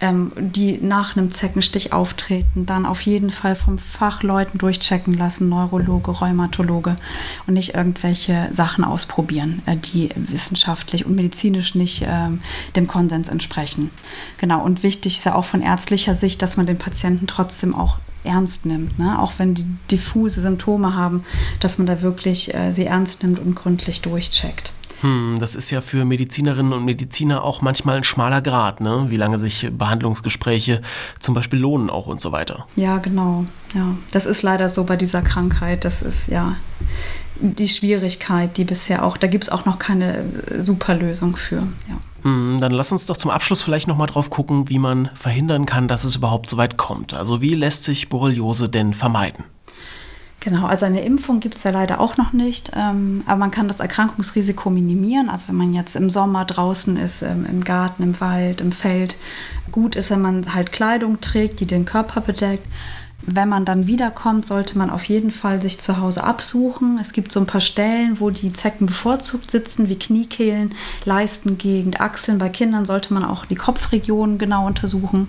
ähm, 0.02 0.32
die 0.37 0.78
nach 0.82 1.16
einem 1.16 1.30
Zeckenstich 1.30 1.92
auftreten, 1.92 2.66
dann 2.66 2.85
auf 2.85 3.00
jeden 3.02 3.30
Fall 3.30 3.56
vom 3.56 3.78
Fachleuten 3.78 4.59
durchchecken 4.59 5.14
lassen, 5.14 5.49
Neurologe, 5.49 6.11
Rheumatologe 6.11 6.97
und 7.47 7.54
nicht 7.54 7.75
irgendwelche 7.75 8.49
Sachen 8.50 8.85
ausprobieren, 8.85 9.62
äh, 9.66 9.76
die 9.76 10.11
wissenschaftlich 10.16 11.06
und 11.06 11.14
medizinisch 11.14 11.75
nicht 11.76 12.04
ähm, 12.06 12.40
dem 12.75 12.88
Konsens 12.88 13.28
entsprechen. 13.28 13.90
Genau, 14.38 14.62
und 14.62 14.82
wichtig 14.82 15.18
ist 15.18 15.25
ja 15.25 15.37
auch 15.37 15.44
von 15.44 15.62
ärztlicher 15.62 16.16
Sicht, 16.16 16.42
dass 16.42 16.56
man 16.56 16.66
den 16.66 16.78
Patienten 16.78 17.28
trotzdem 17.28 17.75
auch 17.75 17.99
ernst 18.25 18.66
nimmt, 18.66 18.99
ne? 18.99 19.18
auch 19.18 19.32
wenn 19.38 19.54
die 19.54 19.66
diffuse 19.90 20.40
Symptome 20.40 20.94
haben, 20.94 21.25
dass 21.61 21.78
man 21.78 21.87
da 21.87 22.02
wirklich 22.02 22.54
äh, 22.54 22.73
sie 22.73 22.87
ernst 22.87 23.23
nimmt 23.23 23.38
und 23.38 23.54
gründlich 23.54 24.02
durchcheckt. 24.02 24.73
Hm, 25.02 25.37
das 25.40 25.54
ist 25.54 25.71
ja 25.71 25.80
für 25.80 26.04
Medizinerinnen 26.04 26.73
und 26.73 26.85
Mediziner 26.85 27.42
auch 27.42 27.61
manchmal 27.61 27.99
ein 27.99 28.04
schmaler 28.04 28.40
Grad, 28.40 28.80
ne? 28.80 29.06
wie 29.09 29.16
lange 29.16 29.38
sich 29.38 29.68
Behandlungsgespräche 29.71 30.80
zum 31.18 31.35
Beispiel 31.35 31.59
lohnen 31.59 31.90
auch 31.90 32.06
und 32.06 32.21
so 32.21 32.32
weiter. 32.32 32.66
Ja, 32.76 32.99
genau. 32.99 33.44
Ja, 33.75 33.94
das 34.12 34.26
ist 34.26 34.42
leider 34.42 34.68
so 34.68 34.85
bei 34.85 34.97
dieser 34.97 35.23
Krankheit. 35.23 35.85
Das 35.85 36.02
ist 36.02 36.28
ja 36.28 36.56
die 37.40 37.68
Schwierigkeit, 37.68 38.56
die 38.56 38.64
bisher 38.64 39.04
auch, 39.04 39.16
da 39.16 39.26
gibt 39.26 39.44
es 39.44 39.50
auch 39.50 39.64
noch 39.64 39.78
keine 39.78 40.25
super 40.59 40.94
Lösung 40.94 41.37
für. 41.37 41.56
Ja. 41.88 41.97
Hm, 42.23 42.59
dann 42.61 42.71
lass 42.71 42.92
uns 42.92 43.06
doch 43.06 43.16
zum 43.16 43.30
Abschluss 43.30 43.62
vielleicht 43.62 43.88
nochmal 43.88 44.06
drauf 44.06 44.30
gucken, 44.30 44.68
wie 44.68 44.78
man 44.78 45.11
verhindern 45.14 45.66
kann, 45.66 45.88
dass 45.88 46.04
es 46.04 46.14
überhaupt 46.14 46.49
so 46.49 46.56
weit 46.56 46.76
kommt. 46.76 47.14
Also 47.14 47.40
wie 47.40 47.54
lässt 47.54 47.82
sich 47.82 48.09
Borreliose 48.09 48.68
denn 48.68 48.94
vermeiden? 48.94 49.44
Genau, 50.44 50.66
also 50.66 50.87
eine 50.87 51.04
Impfung 51.04 51.38
gibt 51.38 51.54
es 51.54 51.62
ja 51.62 51.70
leider 51.70 52.00
auch 52.00 52.16
noch 52.16 52.32
nicht, 52.32 52.72
ähm, 52.75 53.22
aber 53.26 53.37
man 53.37 53.52
kann 53.52 53.68
das 53.68 53.78
Erkrankungsrisiko 53.78 54.70
minimieren. 54.70 55.30
Also 55.30 55.46
wenn 55.46 55.54
man 55.54 55.72
jetzt 55.72 55.94
im 55.94 56.11
Sommer 56.11 56.44
draußen 56.44 56.96
ist, 56.96 57.22
ähm, 57.22 57.46
im 57.49 57.62
Garten, 57.62 58.02
im 58.02 58.20
Wald, 58.20 58.61
im 58.61 58.72
Feld, 58.72 59.16
gut 59.70 59.94
ist, 59.94 60.11
wenn 60.11 60.20
man 60.20 60.52
halt 60.52 60.72
Kleidung 60.72 61.20
trägt, 61.20 61.61
die 61.61 61.66
den 61.66 61.84
Körper 61.84 62.22
bedeckt. 62.22 62.66
Wenn 63.25 63.49
man 63.49 63.64
dann 63.64 63.87
wiederkommt, 63.87 64.44
sollte 64.44 64.76
man 64.76 64.90
auf 64.90 65.04
jeden 65.04 65.30
Fall 65.30 65.62
sich 65.62 65.78
zu 65.78 65.99
Hause 65.99 66.25
absuchen. 66.25 66.99
Es 67.00 67.12
gibt 67.12 67.30
so 67.30 67.38
ein 67.38 67.46
paar 67.46 67.61
Stellen, 67.61 68.18
wo 68.18 68.30
die 68.30 68.52
Zecken 68.52 68.87
bevorzugt 68.87 69.49
sitzen, 69.49 69.88
wie 69.88 69.96
Kniekehlen, 69.96 70.75
Leistengegend, 71.04 72.00
Achseln. 72.00 72.38
Bei 72.38 72.49
Kindern 72.49 72.84
sollte 72.84 73.14
man 73.14 73.25
auch 73.25 73.44
die 73.44 73.54
Kopfregion 73.54 74.38
genau 74.38 74.66
untersuchen. 74.66 75.28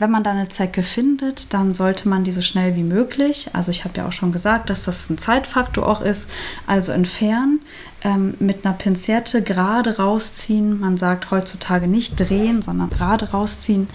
Wenn 0.00 0.10
man 0.10 0.24
dann 0.24 0.38
eine 0.38 0.48
Zecke 0.48 0.82
findet, 0.82 1.52
dann 1.52 1.74
sollte 1.74 2.08
man 2.08 2.24
die 2.24 2.32
so 2.32 2.40
schnell 2.40 2.74
wie 2.74 2.82
möglich, 2.82 3.50
also 3.52 3.70
ich 3.70 3.84
habe 3.84 3.98
ja 3.98 4.08
auch 4.08 4.12
schon 4.12 4.32
gesagt, 4.32 4.70
dass 4.70 4.84
das 4.84 5.10
ein 5.10 5.18
Zeitfaktor 5.18 5.86
auch 5.86 6.00
ist, 6.00 6.30
also 6.66 6.90
entfernen, 6.90 7.60
ähm, 8.02 8.32
mit 8.38 8.64
einer 8.64 8.72
Pinzette 8.72 9.42
gerade 9.42 9.98
rausziehen. 9.98 10.80
Man 10.80 10.96
sagt 10.96 11.30
heutzutage 11.30 11.86
nicht 11.86 12.18
drehen, 12.18 12.62
sondern 12.62 12.88
gerade 12.88 13.30
rausziehen. 13.30 13.88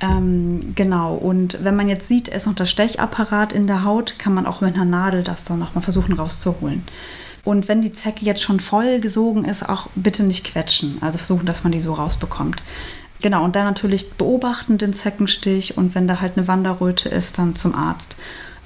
Ähm, 0.00 0.60
genau, 0.74 1.14
und 1.14 1.64
wenn 1.64 1.74
man 1.74 1.88
jetzt 1.88 2.06
sieht, 2.06 2.28
es 2.28 2.42
ist 2.42 2.46
noch 2.46 2.54
der 2.54 2.66
Stechapparat 2.66 3.54
in 3.54 3.66
der 3.66 3.82
Haut, 3.82 4.18
kann 4.18 4.34
man 4.34 4.44
auch 4.44 4.60
mit 4.60 4.74
einer 4.74 4.84
Nadel 4.84 5.22
das 5.22 5.44
dann 5.44 5.58
nochmal 5.58 5.82
versuchen 5.82 6.12
rauszuholen. 6.12 6.84
Und 7.44 7.68
wenn 7.68 7.80
die 7.80 7.92
Zecke 7.92 8.26
jetzt 8.26 8.42
schon 8.42 8.60
voll 8.60 9.00
gesogen 9.00 9.46
ist, 9.46 9.66
auch 9.66 9.88
bitte 9.94 10.24
nicht 10.24 10.44
quetschen. 10.44 10.98
Also 11.00 11.16
versuchen, 11.16 11.46
dass 11.46 11.62
man 11.62 11.72
die 11.72 11.80
so 11.80 11.94
rausbekommt. 11.94 12.62
Genau, 13.22 13.44
und 13.44 13.56
dann 13.56 13.64
natürlich 13.64 14.12
beobachten 14.12 14.78
den 14.78 14.92
Zeckenstich 14.92 15.76
und 15.76 15.94
wenn 15.94 16.06
da 16.06 16.20
halt 16.20 16.36
eine 16.36 16.48
Wanderröte 16.48 17.08
ist, 17.08 17.38
dann 17.38 17.56
zum 17.56 17.74
Arzt. 17.74 18.16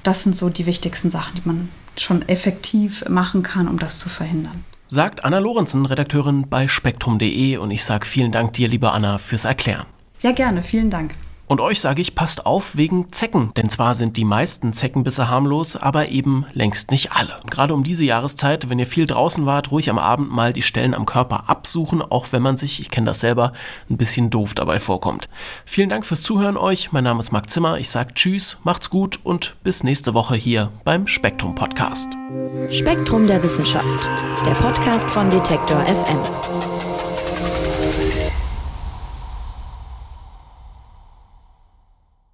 Das 0.02 0.22
sind 0.22 0.34
so 0.34 0.48
die 0.48 0.66
wichtigsten 0.66 1.10
Sachen, 1.10 1.36
die 1.36 1.42
man 1.44 1.68
schon 1.96 2.26
effektiv 2.28 3.08
machen 3.08 3.42
kann, 3.42 3.68
um 3.68 3.78
das 3.78 3.98
zu 3.98 4.08
verhindern. 4.08 4.64
Sagt 4.88 5.24
Anna 5.24 5.38
Lorenzen, 5.38 5.86
Redakteurin 5.86 6.48
bei 6.48 6.66
spektrum.de 6.66 7.58
und 7.58 7.70
ich 7.70 7.84
sage 7.84 8.06
vielen 8.06 8.32
Dank 8.32 8.54
dir, 8.54 8.66
liebe 8.66 8.90
Anna, 8.90 9.18
fürs 9.18 9.44
Erklären. 9.44 9.86
Ja, 10.22 10.32
gerne, 10.32 10.62
vielen 10.62 10.90
Dank. 10.90 11.14
Und 11.50 11.60
euch 11.60 11.80
sage 11.80 12.00
ich, 12.00 12.14
passt 12.14 12.46
auf 12.46 12.76
wegen 12.76 13.10
Zecken. 13.10 13.52
Denn 13.56 13.68
zwar 13.70 13.96
sind 13.96 14.16
die 14.16 14.24
meisten 14.24 14.72
Zeckenbisse 14.72 15.28
harmlos, 15.28 15.74
aber 15.74 16.10
eben 16.10 16.46
längst 16.52 16.92
nicht 16.92 17.10
alle. 17.10 17.40
Gerade 17.50 17.74
um 17.74 17.82
diese 17.82 18.04
Jahreszeit, 18.04 18.70
wenn 18.70 18.78
ihr 18.78 18.86
viel 18.86 19.04
draußen 19.04 19.46
wart, 19.46 19.72
ruhig 19.72 19.90
am 19.90 19.98
Abend 19.98 20.30
mal 20.30 20.52
die 20.52 20.62
Stellen 20.62 20.94
am 20.94 21.06
Körper 21.06 21.50
absuchen, 21.50 22.02
auch 22.02 22.28
wenn 22.30 22.40
man 22.40 22.56
sich, 22.56 22.78
ich 22.78 22.92
kenne 22.92 23.06
das 23.06 23.18
selber, 23.18 23.52
ein 23.90 23.96
bisschen 23.96 24.30
doof 24.30 24.54
dabei 24.54 24.78
vorkommt. 24.78 25.28
Vielen 25.64 25.88
Dank 25.88 26.06
fürs 26.06 26.22
Zuhören 26.22 26.56
euch. 26.56 26.92
Mein 26.92 27.02
Name 27.02 27.18
ist 27.18 27.32
Marc 27.32 27.50
Zimmer. 27.50 27.78
Ich 27.78 27.90
sage 27.90 28.14
Tschüss, 28.14 28.58
macht's 28.62 28.88
gut 28.88 29.18
und 29.24 29.56
bis 29.64 29.82
nächste 29.82 30.14
Woche 30.14 30.36
hier 30.36 30.70
beim 30.84 31.08
Spektrum 31.08 31.56
Podcast. 31.56 32.16
Spektrum 32.68 33.26
der 33.26 33.42
Wissenschaft, 33.42 34.08
der 34.46 34.52
Podcast 34.52 35.10
von 35.10 35.28
Detektor 35.28 35.84
FM. 35.84 36.69